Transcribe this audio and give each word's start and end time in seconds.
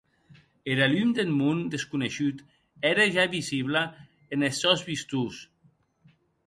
Era 0.75 0.85
lum 0.93 1.09
deth 1.17 1.33
mon 1.39 1.59
desconeishut 1.73 2.39
ère 2.91 3.01
ja 3.15 3.25
visibla 3.37 3.83
enes 4.33 4.59
sòns 4.61 4.81
vistons. 4.89 5.37